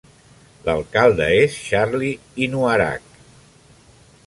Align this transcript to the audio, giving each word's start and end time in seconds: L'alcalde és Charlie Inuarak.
L'alcalde 0.67 1.27
és 1.41 1.59
Charlie 1.67 2.17
Inuarak. 2.47 3.09